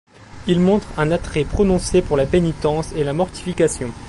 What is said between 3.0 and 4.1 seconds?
la mortification.